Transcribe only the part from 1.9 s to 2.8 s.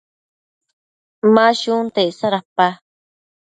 icsa dapa?